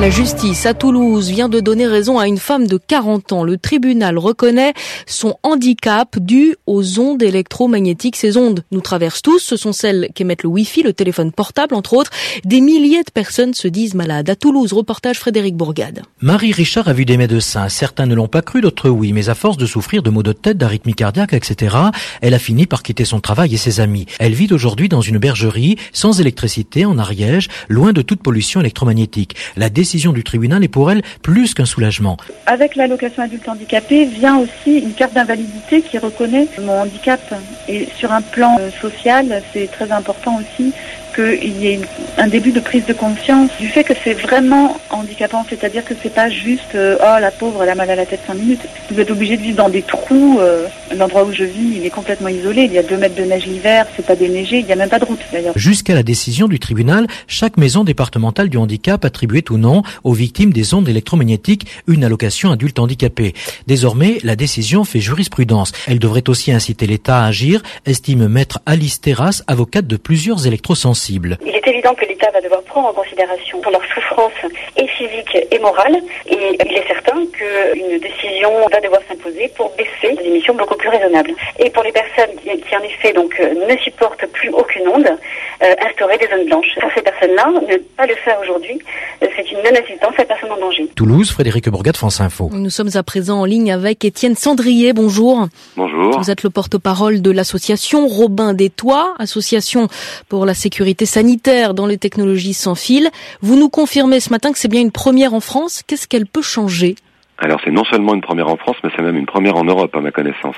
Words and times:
La 0.00 0.08
justice 0.08 0.64
à 0.64 0.72
Toulouse 0.72 1.28
vient 1.28 1.50
de 1.50 1.60
donner 1.60 1.86
raison 1.86 2.18
à 2.18 2.26
une 2.26 2.38
femme 2.38 2.66
de 2.66 2.78
40 2.78 3.32
ans. 3.34 3.44
Le 3.44 3.58
tribunal 3.58 4.16
reconnaît 4.16 4.72
son 5.06 5.36
handicap 5.42 6.18
dû 6.18 6.56
aux 6.66 6.98
ondes 6.98 7.22
électromagnétiques. 7.22 8.16
Ces 8.16 8.38
ondes 8.38 8.64
nous 8.70 8.80
traversent 8.80 9.20
tous. 9.20 9.40
Ce 9.40 9.56
sont 9.56 9.74
celles 9.74 10.08
qu'émettent 10.14 10.42
le 10.42 10.48
Wi-Fi, 10.48 10.84
le 10.84 10.94
téléphone 10.94 11.32
portable, 11.32 11.74
entre 11.74 11.92
autres. 11.92 12.10
Des 12.46 12.62
milliers 12.62 13.02
de 13.02 13.10
personnes 13.12 13.52
se 13.52 13.68
disent 13.68 13.92
malades. 13.92 14.30
À 14.30 14.36
Toulouse, 14.36 14.72
reportage 14.72 15.18
Frédéric 15.18 15.54
Bourgade. 15.54 16.00
Marie 16.22 16.52
Richard 16.52 16.88
a 16.88 16.94
vu 16.94 17.04
des 17.04 17.18
médecins. 17.18 17.68
Certains 17.68 18.06
ne 18.06 18.14
l'ont 18.14 18.26
pas 18.26 18.40
cru, 18.40 18.62
d'autres 18.62 18.88
oui. 18.88 19.12
Mais 19.12 19.28
à 19.28 19.34
force 19.34 19.58
de 19.58 19.66
souffrir 19.66 20.02
de 20.02 20.08
maux 20.08 20.22
de 20.22 20.32
tête, 20.32 20.56
d'arythmie 20.56 20.94
cardiaque, 20.94 21.34
etc., 21.34 21.76
elle 22.22 22.32
a 22.32 22.38
fini 22.38 22.64
par 22.64 22.82
quitter 22.82 23.04
son 23.04 23.20
travail 23.20 23.52
et 23.52 23.58
ses 23.58 23.80
amis. 23.80 24.06
Elle 24.18 24.32
vit 24.32 24.50
aujourd'hui 24.50 24.88
dans 24.88 25.02
une 25.02 25.18
bergerie, 25.18 25.76
sans 25.92 26.22
électricité, 26.22 26.86
en 26.86 26.96
Ariège, 26.96 27.48
loin 27.68 27.92
de 27.92 28.00
toute 28.00 28.22
pollution 28.22 28.60
électromagnétique. 28.60 29.36
La 29.58 29.68
décision 29.90 30.12
du 30.12 30.22
tribunal 30.22 30.62
est 30.62 30.68
pour 30.68 30.92
elle 30.92 31.02
plus 31.20 31.52
qu'un 31.52 31.64
soulagement. 31.64 32.16
Avec 32.46 32.76
l'allocation 32.76 33.24
adulte 33.24 33.48
handicapé 33.48 34.04
vient 34.04 34.38
aussi 34.38 34.78
une 34.78 34.92
carte 34.92 35.14
d'invalidité 35.14 35.82
qui 35.82 35.98
reconnaît 35.98 36.46
mon 36.62 36.82
handicap. 36.82 37.20
Et 37.66 37.88
sur 37.96 38.12
un 38.12 38.22
plan 38.22 38.56
euh, 38.60 38.70
social, 38.80 39.42
c'est 39.52 39.68
très 39.68 39.90
important 39.90 40.38
aussi 40.38 40.72
qu'il 41.20 41.58
y 41.58 41.68
ait 41.68 41.80
un 42.18 42.28
début 42.28 42.52
de 42.52 42.60
prise 42.60 42.86
de 42.86 42.92
conscience 42.92 43.50
du 43.58 43.68
fait 43.68 43.84
que 43.84 43.94
c'est 44.04 44.14
vraiment 44.14 44.76
handicapant, 44.90 45.44
c'est-à-dire 45.48 45.84
que 45.84 45.94
c'est 46.02 46.14
pas 46.14 46.28
juste 46.28 46.74
euh, 46.74 46.96
oh 47.00 47.20
la 47.20 47.30
pauvre 47.30 47.62
elle 47.62 47.68
a 47.68 47.74
mal 47.74 47.90
à 47.90 47.96
la 47.96 48.06
tête 48.06 48.20
5 48.26 48.34
minutes. 48.34 48.60
Vous 48.90 49.00
êtes 49.00 49.10
obligé 49.10 49.36
de 49.36 49.42
vivre 49.42 49.56
dans 49.56 49.68
des 49.68 49.82
trous. 49.82 50.38
Euh, 50.40 50.66
l'endroit 50.96 51.24
où 51.24 51.32
je 51.32 51.44
vis, 51.44 51.76
il 51.76 51.86
est 51.86 51.90
complètement 51.90 52.28
isolé. 52.28 52.62
Il 52.64 52.72
y 52.72 52.78
a 52.78 52.82
2 52.82 52.96
mètres 52.96 53.14
de 53.14 53.22
neige 53.22 53.46
l'hiver, 53.46 53.86
c'est 53.96 54.04
pas 54.04 54.16
déneigé, 54.16 54.58
il 54.58 54.66
n'y 54.66 54.72
a 54.72 54.76
même 54.76 54.88
pas 54.88 54.98
de 54.98 55.04
route 55.04 55.20
d'ailleurs. 55.32 55.54
Jusqu'à 55.56 55.94
la 55.94 56.02
décision 56.02 56.48
du 56.48 56.58
tribunal, 56.58 57.06
chaque 57.26 57.56
maison 57.56 57.84
départementale 57.84 58.48
du 58.48 58.56
handicap 58.56 59.04
attribuait 59.04 59.50
ou 59.50 59.58
non 59.58 59.82
aux 60.04 60.12
victimes 60.12 60.52
des 60.52 60.74
ondes 60.74 60.88
électromagnétiques 60.88 61.66
une 61.86 62.04
allocation 62.04 62.50
adulte 62.50 62.78
handicapé. 62.78 63.34
Désormais, 63.66 64.18
la 64.22 64.36
décision 64.36 64.84
fait 64.84 65.00
jurisprudence. 65.00 65.72
Elle 65.86 65.98
devrait 65.98 66.28
aussi 66.28 66.52
inciter 66.52 66.86
l'État 66.86 67.22
à 67.22 67.26
agir, 67.26 67.62
estime 67.86 68.28
maître 68.28 68.60
Alice 68.66 69.00
Terrasse, 69.00 69.42
avocate 69.46 69.86
de 69.86 69.96
plusieurs 69.96 70.46
électrosensibles. 70.46 71.09
Il 71.44 71.56
est 71.56 71.66
évident 71.66 71.94
que 71.94 72.04
l'État 72.04 72.30
va 72.30 72.40
devoir 72.40 72.62
prendre 72.62 72.88
en 72.88 72.92
considération 72.92 73.60
leur 73.70 73.84
souffrance 73.94 74.32
et 74.76 74.86
physique 74.86 75.36
et 75.50 75.58
morale 75.58 75.96
et 76.26 76.58
il 76.64 76.76
est 76.76 76.86
certain 76.86 77.18
qu'une 77.32 77.98
décision 77.98 78.50
va 78.70 78.80
devoir 78.80 79.00
s'imposer 79.08 79.50
pour 79.56 79.72
baisser 79.76 80.16
les 80.20 80.28
émissions 80.28 80.54
beaucoup 80.54 80.76
plus 80.76 80.88
raisonnables. 80.88 81.30
Et 81.58 81.70
pour 81.70 81.82
les 81.82 81.92
personnes 81.92 82.34
qui, 82.42 82.76
en 82.76 82.82
effet 82.82 83.12
donc 83.12 83.34
euh, 83.40 83.54
ne 83.68 83.76
supportent 83.78 84.26
plus 84.32 84.50
aucune 84.50 84.88
onde, 84.88 85.06
euh, 85.06 85.74
instaurer 85.86 86.18
des 86.18 86.28
zones 86.28 86.46
blanches. 86.46 86.74
Pour 86.80 86.90
ces 86.94 87.02
personnes-là, 87.02 87.50
ne 87.68 87.76
pas 87.96 88.06
le 88.06 88.14
faire 88.16 88.38
aujourd'hui, 88.42 88.78
euh, 89.22 89.26
c'est 89.36 89.50
une 89.50 89.58
non-assistance 89.58 90.14
à 90.18 90.24
personne 90.24 90.50
en 90.52 90.58
danger. 90.58 90.88
Toulouse, 90.94 91.30
Frédéric 91.30 91.68
Bourgat, 91.68 91.92
France 91.94 92.20
Info. 92.20 92.50
Nous 92.52 92.70
sommes 92.70 92.90
à 92.94 93.02
présent 93.02 93.40
en 93.40 93.44
ligne 93.44 93.72
avec 93.72 94.04
Étienne 94.04 94.36
Sandrier. 94.36 94.92
Bonjour. 94.92 95.48
Bonjour. 95.76 96.18
Vous 96.18 96.30
êtes 96.30 96.42
le 96.42 96.50
porte-parole 96.50 97.22
de 97.22 97.30
l'association 97.30 98.06
Robin 98.06 98.54
des 98.54 98.70
Toits, 98.70 99.14
association 99.18 99.88
pour 100.28 100.46
la 100.46 100.54
sécurité 100.54 100.89
sanitaire 101.06 101.74
dans 101.74 101.86
les 101.86 101.98
technologies 101.98 102.54
sans 102.54 102.74
fil. 102.74 103.08
Vous 103.40 103.56
nous 103.56 103.68
confirmez 103.68 104.20
ce 104.20 104.30
matin 104.30 104.52
que 104.52 104.58
c'est 104.58 104.68
bien 104.68 104.80
une 104.80 104.92
première 104.92 105.34
en 105.34 105.40
France. 105.40 105.82
Qu'est-ce 105.86 106.06
qu'elle 106.06 106.26
peut 106.26 106.42
changer? 106.42 106.96
Alors 107.40 107.58
c'est 107.64 107.70
non 107.70 107.84
seulement 107.84 108.14
une 108.14 108.20
première 108.20 108.48
en 108.48 108.58
France, 108.58 108.76
mais 108.84 108.90
c'est 108.94 109.02
même 109.02 109.16
une 109.16 109.26
première 109.26 109.56
en 109.56 109.64
Europe 109.64 109.96
à 109.96 110.00
ma 110.00 110.10
connaissance. 110.10 110.56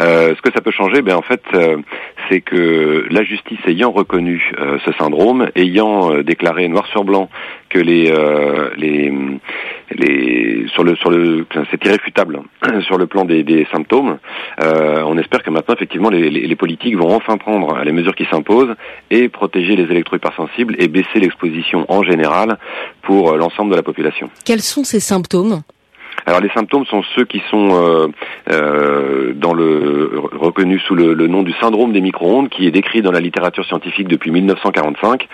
Euh, 0.00 0.34
ce 0.34 0.40
que 0.40 0.50
ça 0.54 0.62
peut 0.62 0.70
changer, 0.70 1.02
ben 1.02 1.14
en 1.14 1.22
fait, 1.22 1.42
euh, 1.52 1.76
c'est 2.30 2.40
que 2.40 3.06
la 3.10 3.22
justice 3.22 3.58
ayant 3.66 3.90
reconnu 3.90 4.50
euh, 4.58 4.78
ce 4.86 4.92
syndrome, 4.94 5.50
ayant 5.56 6.22
déclaré 6.22 6.68
noir 6.68 6.86
sur 6.86 7.04
blanc 7.04 7.28
que 7.68 7.78
les 7.78 8.10
les 8.76 9.12
c'est 11.70 11.84
irréfutable 11.84 12.40
sur 12.86 12.98
le 12.98 13.06
plan 13.06 13.24
des, 13.24 13.66
symptômes, 13.72 14.18
on 14.60 15.18
espère 15.18 15.42
que 15.42 15.50
maintenant 15.50 15.74
effectivement 15.74 16.10
les, 16.10 16.30
les, 16.30 16.46
les, 16.46 16.56
politiques 16.56 16.96
vont 16.96 17.14
enfin 17.14 17.36
prendre 17.36 17.78
les 17.84 17.92
mesures 17.92 18.14
qui 18.14 18.26
s'imposent 18.30 18.74
et 19.10 19.28
protéger 19.28 19.76
les 19.76 19.84
électro-hypersensibles 19.84 20.76
et 20.78 20.88
baisser 20.88 21.20
l'exposition 21.20 21.86
en 21.88 22.02
général 22.02 22.58
pour 23.02 23.36
l'ensemble 23.36 23.70
de 23.70 23.76
la 23.76 23.82
population. 23.82 24.30
Quels 24.44 24.60
sont 24.60 24.84
ces 24.84 25.00
symptômes? 25.00 25.62
Alors 26.26 26.40
les 26.40 26.50
symptômes 26.50 26.86
sont 26.86 27.02
ceux 27.16 27.24
qui 27.24 27.42
sont 27.50 27.70
euh, 27.72 28.08
euh, 28.50 29.32
dans 29.34 29.54
le 29.54 30.10
reconnus 30.32 30.82
sous 30.86 30.94
le, 30.94 31.14
nom 31.26 31.42
du 31.42 31.52
syndrome 31.60 31.92
des 31.92 32.00
micro-ondes, 32.00 32.48
qui 32.48 32.66
est 32.66 32.70
décrit 32.70 33.02
dans 33.02 33.12
la 33.12 33.20
littérature 33.20 33.64
scientifique 33.64 34.08
depuis 34.08 34.30
1945. 34.30 35.26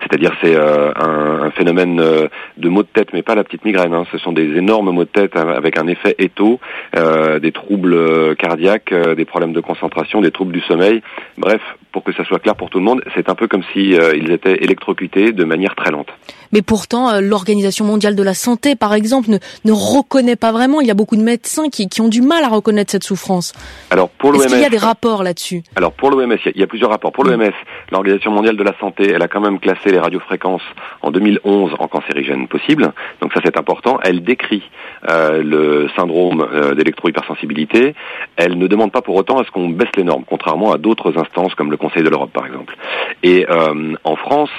C'est-à-dire 0.00 0.32
c'est 0.42 0.54
euh, 0.54 0.92
un, 0.96 1.46
un, 1.46 1.50
phénomène 1.50 2.00
euh, 2.00 2.28
de 2.56 2.68
maux 2.68 2.82
de 2.82 2.88
tête, 2.88 3.08
mais 3.12 3.22
pas 3.22 3.34
la 3.34 3.44
petite 3.44 3.64
migraine. 3.64 3.94
Hein. 3.94 4.04
Ce 4.10 4.18
sont 4.18 4.32
des 4.32 4.56
énormes 4.56 4.90
maux 4.90 5.04
de 5.04 5.08
tête 5.08 5.36
avec 5.36 5.78
un 5.78 5.86
effet 5.86 6.14
étau, 6.18 6.60
euh, 6.96 7.38
des 7.38 7.52
troubles 7.52 8.36
cardiaques, 8.36 8.92
des 8.92 9.24
problèmes 9.24 9.52
de 9.52 9.60
concentration, 9.60 10.20
des 10.20 10.30
troubles 10.30 10.52
du 10.52 10.60
sommeil. 10.62 11.02
Bref, 11.38 11.60
pour 11.92 12.02
que 12.04 12.12
ça 12.12 12.24
soit 12.24 12.38
clair 12.38 12.56
pour 12.56 12.70
tout 12.70 12.78
le 12.78 12.84
monde, 12.84 13.02
c'est 13.14 13.28
un 13.28 13.34
peu 13.34 13.46
comme 13.46 13.62
si 13.72 13.90
ils 13.90 14.30
étaient 14.30 14.62
électrocutés 14.64 15.32
de 15.32 15.44
manière 15.44 15.74
très 15.74 15.90
lente. 15.90 16.08
Mais 16.52 16.62
pourtant, 16.62 17.20
l'Organisation 17.20 17.84
mondiale 17.84 18.14
de 18.16 18.22
la 18.22 18.34
santé, 18.34 18.76
par 18.76 18.94
exemple, 18.94 19.30
ne, 19.30 19.38
ne 19.64 19.72
reconnaît 19.72 20.31
pas 20.36 20.52
vraiment. 20.52 20.80
Il 20.80 20.86
y 20.86 20.90
a 20.90 20.94
beaucoup 20.94 21.16
de 21.16 21.22
médecins 21.22 21.68
qui, 21.68 21.88
qui 21.88 22.00
ont 22.00 22.08
du 22.08 22.22
mal 22.22 22.44
à 22.44 22.48
reconnaître 22.48 22.90
cette 22.90 23.04
souffrance. 23.04 23.52
Alors 23.90 24.08
pour 24.08 24.32
l'OMS, 24.32 24.46
qu'il 24.46 24.60
y 24.60 24.64
a 24.64 24.70
des 24.70 24.78
rapports 24.78 25.22
là-dessus 25.22 25.62
Alors 25.76 25.92
pour 25.92 26.10
l'OMS, 26.10 26.36
il 26.54 26.60
y, 26.60 26.62
a 26.62 26.66
plusieurs 26.66 26.90
rapports. 26.90 27.12
Pour 27.12 27.24
l'OMS, 27.24 27.52
l'Organisation 27.90 28.30
mondiale 28.30 28.56
de 28.56 28.62
la 28.62 28.74
santé, 28.78 29.10
elle 29.10 29.22
a 29.22 29.28
quand 29.28 29.40
même 29.40 29.58
classé 29.58 29.90
les 29.90 29.98
radiofréquences 29.98 30.62
en 31.02 31.10
2011 31.10 31.72
en 31.78 31.88
cancérigènes 31.88 32.48
possibles. 32.48 32.92
Donc 33.20 33.32
ça 33.32 33.40
c'est 33.44 33.56
important. 33.58 33.98
Elle 34.02 34.22
décrit 34.22 34.62
euh, 35.08 35.42
le 35.42 35.88
syndrome 35.96 36.46
euh, 36.52 36.74
d'électro-hypersensibilité. 36.74 37.94
Elle 38.36 38.58
ne 38.58 38.66
demande 38.66 38.92
pas 38.92 39.02
pour 39.02 39.16
autant 39.16 39.38
à 39.38 39.44
ce 39.44 39.50
qu'on 39.50 39.68
baisse 39.68 39.90
les 39.96 40.04
normes, 40.04 40.24
contrairement 40.28 40.72
à 40.72 40.78
d'autres 40.78 41.18
instances 41.18 41.54
comme 41.54 41.70
le 41.70 41.76
Conseil 41.76 42.02
de 42.02 42.08
l'Europe 42.08 42.32
par 42.32 42.46
exemple. 42.46 42.76
Et 43.22 43.46
euh, 43.48 43.94
en 44.04 44.16
France, 44.16 44.50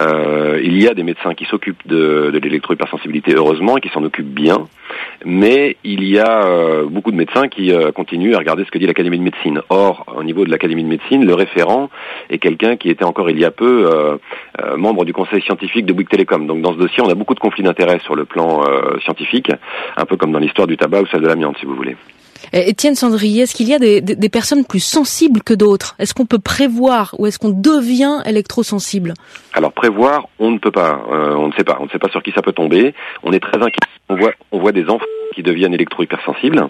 euh, 0.00 0.60
il 0.62 0.80
y 0.82 0.88
a 0.88 0.94
des 0.94 1.02
médecins 1.02 1.34
qui 1.34 1.44
s'occupent 1.44 1.86
de, 1.86 2.30
de 2.32 2.38
l'électro-hypersensibilité 2.38 3.34
heureusement 3.34 3.76
et 3.76 3.80
qui 3.80 3.88
s'en 3.88 4.04
occupent 4.04 4.34
bien 4.34 4.66
mais 5.24 5.76
il 5.84 6.04
y 6.04 6.18
a 6.18 6.46
euh, 6.46 6.86
beaucoup 6.86 7.10
de 7.10 7.16
médecins 7.16 7.48
qui 7.48 7.72
euh, 7.72 7.92
continuent 7.92 8.34
à 8.34 8.38
regarder 8.38 8.64
ce 8.64 8.70
que 8.70 8.78
dit 8.78 8.86
l'Académie 8.86 9.18
de 9.18 9.22
médecine. 9.22 9.60
Or, 9.68 10.04
au 10.16 10.22
niveau 10.22 10.44
de 10.44 10.50
l'Académie 10.50 10.84
de 10.84 10.88
médecine, 10.88 11.24
le 11.24 11.34
référent 11.34 11.90
est 12.30 12.38
quelqu'un 12.38 12.76
qui 12.76 12.90
était 12.90 13.04
encore 13.04 13.30
il 13.30 13.38
y 13.38 13.44
a 13.44 13.50
peu 13.50 13.90
euh, 13.90 14.76
membre 14.76 15.04
du 15.04 15.12
conseil 15.12 15.42
scientifique 15.42 15.86
de 15.86 15.92
Bouygues 15.92 16.08
Télécom. 16.08 16.46
Donc 16.46 16.60
dans 16.60 16.72
ce 16.72 16.78
dossier, 16.78 17.02
on 17.02 17.08
a 17.08 17.14
beaucoup 17.14 17.34
de 17.34 17.40
conflits 17.40 17.64
d'intérêts 17.64 18.00
sur 18.00 18.14
le 18.14 18.24
plan 18.24 18.64
scientifique, 19.02 19.50
un 19.96 20.04
peu 20.04 20.16
comme 20.16 20.32
dans 20.32 20.38
l'histoire 20.38 20.66
du 20.66 20.76
tabac 20.76 21.02
ou 21.02 21.06
celle 21.06 21.22
de 21.22 21.28
l'amiante, 21.28 21.56
si 21.58 21.66
vous 21.66 21.74
voulez. 21.74 21.96
Étienne 22.54 22.94
Sandrier, 22.94 23.42
est-ce 23.42 23.54
qu'il 23.54 23.68
y 23.68 23.74
a 23.74 23.80
des, 23.80 24.28
personnes 24.28 24.64
plus 24.64 24.78
sensibles 24.78 25.42
que 25.42 25.54
d'autres? 25.54 25.96
Est-ce 25.98 26.14
qu'on 26.14 26.24
peut 26.24 26.38
prévoir 26.38 27.14
ou 27.18 27.26
est-ce 27.26 27.38
qu'on 27.38 27.50
devient 27.50 28.22
électrosensible? 28.24 29.14
Alors 29.52 29.72
prévoir, 29.72 30.28
on 30.38 30.52
ne 30.52 30.58
peut 30.58 30.70
pas, 30.70 31.00
on 31.10 31.48
ne 31.48 31.52
sait 31.54 31.64
pas, 31.64 31.78
on 31.80 31.86
ne 31.86 31.90
sait 31.90 31.98
pas 31.98 32.08
sur 32.10 32.22
qui 32.22 32.30
ça 32.30 32.42
peut 32.42 32.52
tomber. 32.52 32.94
On 33.24 33.32
est 33.32 33.40
très 33.40 33.60
inquiet. 33.60 33.78
On 34.08 34.16
voit, 34.58 34.72
des 34.72 34.84
enfants 34.84 35.04
qui 35.34 35.42
deviennent 35.42 35.72
électro-hypersensibles. 35.72 36.68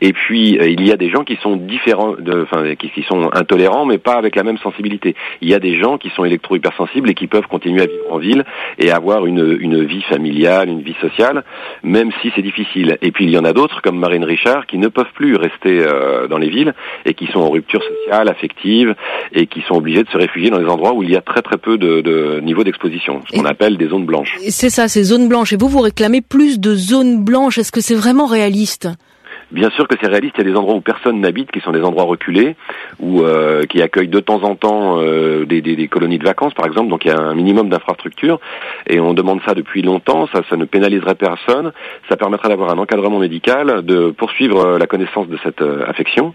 Et 0.00 0.12
puis 0.12 0.58
euh, 0.58 0.68
il 0.68 0.84
y 0.86 0.92
a 0.92 0.96
des 0.96 1.10
gens 1.10 1.22
qui 1.22 1.36
sont 1.36 1.56
différents, 1.56 2.14
enfin 2.42 2.74
qui, 2.74 2.90
qui, 2.90 3.02
sont 3.02 3.30
intolérants, 3.32 3.86
mais 3.86 3.98
pas 3.98 4.14
avec 4.14 4.36
la 4.36 4.42
même 4.42 4.58
sensibilité. 4.58 5.14
Il 5.40 5.48
y 5.48 5.54
a 5.54 5.58
des 5.58 5.78
gens 5.78 5.96
qui 5.96 6.10
sont 6.10 6.24
électro-hypersensibles 6.24 7.08
et 7.08 7.14
qui 7.14 7.26
peuvent 7.26 7.46
continuer 7.46 7.82
à 7.82 7.86
vivre 7.86 8.04
en 8.10 8.18
ville 8.18 8.44
et 8.78 8.90
avoir 8.90 9.26
une, 9.26 9.56
une 9.60 9.84
vie 9.84 10.02
familiale, 10.02 10.68
une 10.68 10.82
vie 10.82 10.96
sociale, 11.00 11.44
même 11.82 12.10
si 12.20 12.32
c'est 12.34 12.42
difficile. 12.42 12.98
Et 13.00 13.12
puis 13.12 13.24
il 13.24 13.30
y 13.30 13.38
en 13.38 13.44
a 13.44 13.52
d'autres, 13.52 13.80
comme 13.80 13.98
Marine 13.98 14.24
Richard, 14.24 14.66
qui 14.66 14.78
ne 14.78 14.88
peuvent 14.88 15.12
plus 15.14 15.21
rester 15.36 15.80
euh, 15.80 16.26
dans 16.26 16.38
les 16.38 16.50
villes 16.50 16.74
et 17.04 17.14
qui 17.14 17.26
sont 17.26 17.40
en 17.40 17.50
rupture 17.50 17.82
sociale, 17.82 18.28
affective, 18.28 18.94
et 19.32 19.46
qui 19.46 19.62
sont 19.62 19.74
obligés 19.74 20.02
de 20.02 20.08
se 20.08 20.16
réfugier 20.16 20.50
dans 20.50 20.58
des 20.58 20.66
endroits 20.66 20.92
où 20.92 21.02
il 21.02 21.10
y 21.10 21.16
a 21.16 21.20
très 21.20 21.42
très 21.42 21.56
peu 21.56 21.78
de, 21.78 22.00
de 22.00 22.40
niveau 22.40 22.64
d'exposition, 22.64 23.22
ce 23.28 23.38
qu'on 23.38 23.44
appelle 23.44 23.76
des 23.76 23.88
zones 23.88 24.06
blanches. 24.06 24.36
C'est 24.48 24.70
ça, 24.70 24.88
ces 24.88 25.04
zones 25.04 25.28
blanches. 25.28 25.52
Et 25.52 25.56
vous, 25.56 25.68
vous 25.68 25.80
réclamez 25.80 26.20
plus 26.20 26.58
de 26.60 26.74
zones 26.74 27.24
blanches. 27.24 27.58
Est-ce 27.58 27.72
que 27.72 27.80
c'est 27.80 27.94
vraiment 27.94 28.26
réaliste? 28.26 28.88
Bien 29.52 29.68
sûr 29.70 29.86
que 29.86 29.96
c'est 30.00 30.08
réaliste. 30.08 30.34
Il 30.38 30.46
y 30.46 30.48
a 30.48 30.50
des 30.50 30.56
endroits 30.56 30.74
où 30.74 30.80
personne 30.80 31.20
n'habite, 31.20 31.50
qui 31.50 31.60
sont 31.60 31.72
des 31.72 31.82
endroits 31.82 32.04
reculés, 32.04 32.56
ou 33.00 33.22
euh, 33.22 33.64
qui 33.64 33.82
accueillent 33.82 34.08
de 34.08 34.18
temps 34.18 34.42
en 34.44 34.54
temps 34.54 34.98
euh, 34.98 35.44
des, 35.44 35.88
colonies 35.88 36.18
de 36.18 36.24
vacances, 36.24 36.54
par 36.54 36.64
exemple. 36.64 36.88
Donc 36.88 37.04
il 37.04 37.08
y 37.08 37.10
a 37.10 37.18
un 37.18 37.34
minimum 37.34 37.68
d'infrastructures, 37.68 38.40
et 38.86 38.98
on 38.98 39.12
demande 39.12 39.40
ça 39.46 39.52
depuis 39.52 39.82
longtemps. 39.82 40.26
Ça, 40.32 40.40
ça 40.48 40.56
ne 40.56 40.64
pénaliserait 40.64 41.16
personne. 41.16 41.72
Ça 42.08 42.16
permettrait 42.16 42.48
d'avoir 42.48 42.70
un 42.70 42.78
encadrement 42.78 43.18
médical, 43.18 43.84
de 43.84 44.10
poursuivre 44.10 44.64
euh, 44.64 44.78
la 44.78 44.86
connaissance 44.86 45.28
de 45.28 45.38
cette 45.42 45.62
affection. 45.86 46.34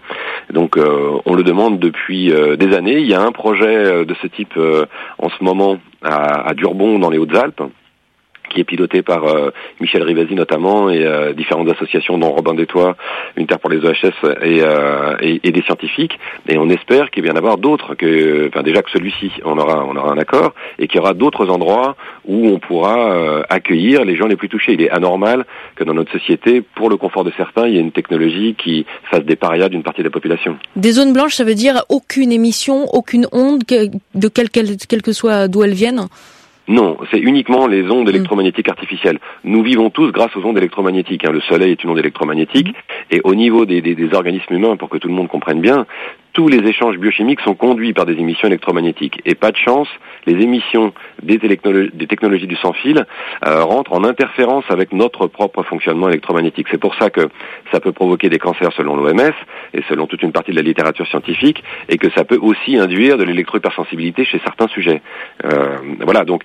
Donc 0.52 0.76
on 0.78 1.34
le 1.34 1.42
demande 1.42 1.78
depuis 1.78 2.32
des 2.58 2.76
années. 2.76 2.98
Il 2.98 3.06
y 3.06 3.14
a 3.14 3.20
un 3.20 3.32
projet 3.32 4.04
de 4.04 4.14
ce 4.22 4.26
type 4.28 4.54
en 5.18 5.28
ce 5.28 5.44
moment 5.44 5.78
à, 6.02 6.48
à 6.48 6.54
Durbon, 6.54 6.98
dans 6.98 7.10
les 7.10 7.18
Hautes-Alpes 7.18 7.62
qui 8.48 8.60
est 8.60 8.64
piloté 8.64 9.02
par 9.02 9.24
euh, 9.24 9.50
Michel 9.80 10.02
Rivasi 10.02 10.34
notamment 10.34 10.90
et 10.90 11.04
euh, 11.04 11.32
différentes 11.32 11.68
associations 11.68 12.18
dont 12.18 12.30
Robin 12.30 12.54
Toits, 12.64 12.96
une 13.36 13.46
terre 13.46 13.58
pour 13.58 13.70
les 13.70 13.78
EHS 13.78 14.12
euh, 14.24 15.16
et, 15.20 15.40
et, 15.44 15.52
des 15.52 15.62
scientifiques. 15.62 16.18
Et 16.48 16.58
on 16.58 16.68
espère 16.68 17.10
qu'il 17.10 17.22
va 17.22 17.28
y 17.28 17.32
en 17.32 17.36
avoir 17.36 17.58
d'autres 17.58 17.94
que, 17.94 18.48
enfin 18.48 18.62
déjà 18.62 18.82
que 18.82 18.90
celui-ci, 18.90 19.30
on 19.44 19.58
aura, 19.58 19.84
on 19.84 19.96
aura 19.96 20.12
un 20.12 20.18
accord 20.18 20.54
et 20.78 20.88
qu'il 20.88 20.96
y 20.96 21.00
aura 21.00 21.14
d'autres 21.14 21.48
endroits 21.48 21.96
où 22.26 22.48
on 22.48 22.58
pourra 22.58 23.44
accueillir 23.48 24.04
les 24.04 24.16
gens 24.16 24.26
les 24.26 24.36
plus 24.36 24.48
touchés. 24.48 24.72
Il 24.72 24.82
est 24.82 24.90
anormal 24.90 25.44
que 25.76 25.84
dans 25.84 25.94
notre 25.94 26.12
société, 26.12 26.60
pour 26.60 26.90
le 26.90 26.96
confort 26.96 27.24
de 27.24 27.32
certains, 27.36 27.66
il 27.66 27.74
y 27.74 27.78
ait 27.78 27.80
une 27.80 27.92
technologie 27.92 28.54
qui 28.54 28.84
fasse 29.10 29.24
des 29.24 29.36
parias 29.36 29.68
d'une 29.68 29.82
partie 29.82 30.00
de 30.00 30.06
la 30.06 30.10
population. 30.10 30.58
Des 30.76 30.92
zones 30.92 31.12
blanches, 31.12 31.34
ça 31.34 31.44
veut 31.44 31.54
dire 31.54 31.82
aucune 31.88 32.32
émission, 32.32 32.86
aucune 32.92 33.26
onde, 33.32 33.62
de 33.64 34.28
quelle 34.28 34.50
quel 34.50 35.02
que 35.02 35.12
soit 35.12 35.48
d'où 35.48 35.62
elles 35.62 35.72
viennent? 35.72 36.08
Non, 36.68 36.98
c'est 37.10 37.18
uniquement 37.18 37.66
les 37.66 37.90
ondes 37.90 38.06
mm. 38.06 38.10
électromagnétiques 38.10 38.68
artificielles. 38.68 39.18
Nous 39.42 39.62
vivons 39.62 39.88
tous 39.88 40.12
grâce 40.12 40.36
aux 40.36 40.44
ondes 40.44 40.58
électromagnétiques. 40.58 41.24
Hein. 41.24 41.32
Le 41.32 41.40
Soleil 41.40 41.72
est 41.72 41.82
une 41.82 41.90
onde 41.90 41.98
électromagnétique. 41.98 42.74
Et 43.10 43.20
au 43.24 43.34
niveau 43.34 43.64
des, 43.64 43.80
des, 43.80 44.14
organismes 44.14 44.54
humains, 44.54 44.76
pour 44.76 44.90
que 44.90 44.98
tout 44.98 45.08
le 45.08 45.14
monde 45.14 45.28
comprenne 45.28 45.60
bien, 45.60 45.86
tous 46.38 46.46
les 46.46 46.68
échanges 46.68 46.98
biochimiques 46.98 47.40
sont 47.40 47.56
conduits 47.56 47.92
par 47.92 48.06
des 48.06 48.12
émissions 48.12 48.46
électromagnétiques. 48.46 49.20
Et 49.24 49.34
pas 49.34 49.50
de 49.50 49.56
chance, 49.56 49.88
les 50.24 50.34
émissions 50.34 50.92
des, 51.20 51.36
technologies 51.40 52.46
du 52.46 52.54
sans-fil 52.54 53.06
euh, 53.44 53.64
rentrent 53.64 53.92
en 53.92 54.04
interférence 54.04 54.62
avec 54.68 54.92
notre 54.92 55.26
propre 55.26 55.64
fonctionnement 55.64 56.08
électromagnétique. 56.08 56.68
C'est 56.70 56.78
pour 56.78 56.94
ça 56.94 57.10
que 57.10 57.28
ça 57.72 57.80
peut 57.80 57.90
provoquer 57.90 58.28
des 58.28 58.38
cancers 58.38 58.72
selon 58.76 58.94
l'OMS 58.94 59.32
et 59.74 59.82
selon 59.88 60.06
toute 60.06 60.22
une 60.22 60.30
partie 60.30 60.52
de 60.52 60.56
la 60.56 60.62
littérature 60.62 61.08
scientifique, 61.08 61.64
et 61.88 61.98
que 61.98 62.08
ça 62.12 62.22
peut 62.22 62.38
aussi 62.40 62.78
induire 62.78 63.18
de 63.18 63.24
l'électrohypersensibilité 63.24 64.24
chez 64.24 64.38
certains 64.44 64.68
sujets. 64.68 65.02
Euh, 65.44 65.78
voilà, 66.04 66.24
donc 66.24 66.44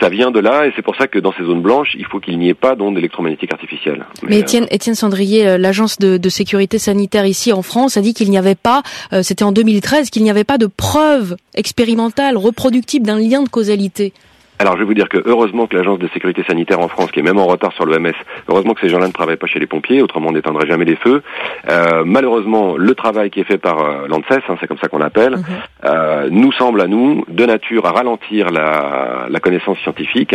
ça 0.00 0.08
vient 0.08 0.30
de 0.30 0.40
là 0.40 0.66
et 0.66 0.72
c'est 0.76 0.82
pour 0.82 0.96
ça 0.96 1.06
que 1.06 1.18
dans 1.18 1.32
ces 1.32 1.44
zones 1.44 1.62
blanches, 1.62 1.94
il 1.98 2.06
faut 2.06 2.20
qu'il 2.20 2.38
n'y 2.38 2.48
ait 2.48 2.54
pas 2.54 2.74
d'ondes 2.74 2.98
électromagnétiques 2.98 3.52
artificielles. 3.52 4.04
Mais, 4.22 4.40
Étienne, 4.40 4.64
euh, 4.64 4.74
Étienne 4.74 4.94
Sandrier, 4.94 5.46
euh, 5.46 5.58
l'agence 5.58 5.98
de, 5.98 6.16
de, 6.16 6.28
sécurité 6.28 6.78
sanitaire 6.78 7.26
ici 7.26 7.52
en 7.52 7.62
France 7.62 7.96
a 7.96 8.00
dit 8.00 8.14
qu'il 8.14 8.30
n'y 8.30 8.38
avait 8.38 8.54
pas, 8.54 8.82
euh, 9.12 9.22
c'était 9.22 9.44
en 9.44 9.52
2013, 9.52 10.10
qu'il 10.10 10.22
n'y 10.22 10.30
avait 10.30 10.44
pas 10.44 10.58
de 10.58 10.66
preuve 10.66 11.36
expérimentale 11.54 12.36
reproductible 12.36 13.06
d'un 13.06 13.18
lien 13.18 13.42
de 13.42 13.48
causalité. 13.48 14.12
Alors 14.58 14.74
je 14.74 14.78
vais 14.78 14.84
vous 14.84 14.94
dire 14.94 15.08
que 15.08 15.18
heureusement 15.26 15.66
que 15.66 15.76
l'agence 15.76 15.98
de 15.98 16.08
sécurité 16.08 16.42
sanitaire 16.44 16.80
en 16.80 16.88
France, 16.88 17.10
qui 17.10 17.20
est 17.20 17.22
même 17.22 17.38
en 17.38 17.46
retard 17.46 17.72
sur 17.72 17.84
l'OMS, 17.84 18.12
heureusement 18.48 18.72
que 18.72 18.80
ces 18.80 18.88
gens-là 18.88 19.06
ne 19.06 19.12
travaillent 19.12 19.36
pas 19.36 19.46
chez 19.46 19.58
les 19.58 19.66
pompiers, 19.66 20.00
autrement 20.00 20.28
on 20.28 20.32
n'éteindrait 20.32 20.66
jamais 20.66 20.86
les 20.86 20.96
feux. 20.96 21.22
Euh, 21.68 22.04
malheureusement, 22.06 22.76
le 22.76 22.94
travail 22.94 23.30
qui 23.30 23.40
est 23.40 23.44
fait 23.44 23.58
par 23.58 23.78
euh, 23.78 24.06
l'ANSES, 24.08 24.42
hein, 24.48 24.56
c'est 24.58 24.66
comme 24.66 24.78
ça 24.78 24.88
qu'on 24.88 24.98
l'appelle, 24.98 25.36
mhm. 25.36 25.44
euh, 25.84 26.28
nous 26.30 26.52
semble 26.52 26.80
à 26.80 26.86
nous 26.86 27.24
de 27.28 27.44
nature 27.44 27.84
à 27.84 27.92
ralentir 27.92 28.50
la, 28.50 29.26
la, 29.28 29.40
connaissance 29.40 29.78
scientifique. 29.80 30.34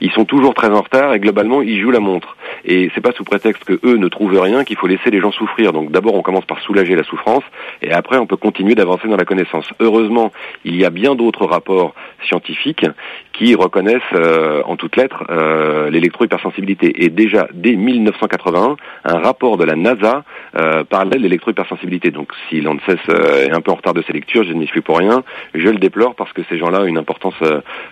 Ils 0.00 0.12
sont 0.12 0.26
toujours 0.26 0.54
très 0.54 0.68
en 0.68 0.82
retard 0.82 1.14
et 1.14 1.20
globalement 1.20 1.62
ils 1.62 1.80
jouent 1.80 1.90
la 1.90 2.00
montre. 2.00 2.36
Et 2.64 2.90
c'est 2.94 3.00
pas 3.00 3.12
sous 3.12 3.24
prétexte 3.24 3.64
que 3.64 3.80
eux 3.84 3.96
ne 3.96 4.08
trouvent 4.08 4.38
rien 4.38 4.64
qu'il 4.64 4.76
faut 4.76 4.86
laisser 4.86 5.10
les 5.10 5.20
gens 5.20 5.32
souffrir. 5.32 5.72
Donc 5.72 5.90
d'abord 5.90 6.14
on 6.14 6.22
commence 6.22 6.44
par 6.44 6.60
soulager 6.60 6.94
la 6.94 7.04
souffrance 7.04 7.44
et 7.80 7.92
après 7.92 8.18
on 8.18 8.26
peut 8.26 8.36
continuer 8.36 8.74
d'avancer 8.74 9.08
dans 9.08 9.16
la 9.16 9.24
connaissance. 9.24 9.66
Heureusement, 9.80 10.30
il 10.64 10.76
y 10.76 10.84
a 10.84 10.90
bien 10.90 11.14
d'autres 11.14 11.46
rapports 11.46 11.94
scientifiques 12.28 12.86
qui 13.32 13.54
reconnaissent 13.62 14.00
euh, 14.14 14.62
en 14.64 14.76
toutes 14.76 14.96
lettres 14.96 15.24
euh, 15.30 15.90
l'électrohypersensibilité. 15.90 17.04
Et 17.04 17.08
déjà, 17.08 17.48
dès 17.54 17.74
1981, 17.76 18.76
un 19.04 19.18
rapport 19.18 19.56
de 19.56 19.64
la 19.64 19.76
NASA 19.76 20.24
euh, 20.56 20.84
parlait 20.84 21.18
de 21.18 21.22
l'électrohypersensibilité. 21.22 22.10
Donc 22.10 22.32
si 22.48 22.60
l'ANSES 22.60 22.98
euh, 23.08 23.46
est 23.46 23.52
un 23.52 23.60
peu 23.60 23.70
en 23.70 23.76
retard 23.76 23.94
de 23.94 24.02
ses 24.02 24.12
lectures, 24.12 24.44
je 24.44 24.52
n'y 24.52 24.66
suis 24.66 24.80
pour 24.80 24.98
rien. 24.98 25.22
Je 25.54 25.68
le 25.68 25.78
déplore 25.78 26.14
parce 26.14 26.32
que 26.32 26.42
ces 26.48 26.58
gens-là 26.58 26.82
ont 26.82 26.86
une 26.86 26.98
importance 26.98 27.34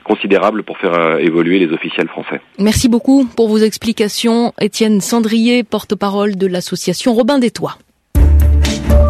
considérable 0.05 0.62
pour 0.62 0.78
faire 0.78 1.19
évoluer 1.19 1.58
les 1.58 1.73
officiels 1.73 2.08
français. 2.08 2.40
Merci 2.58 2.88
beaucoup 2.88 3.26
pour 3.37 3.49
vos 3.49 3.58
explications. 3.58 4.52
Étienne 4.61 5.00
Sandrier, 5.00 5.64
porte-parole 5.64 6.37
de 6.37 6.46
l'association 6.46 7.14
Robin 7.14 7.38
des 7.38 7.50
Toits. 7.50 7.76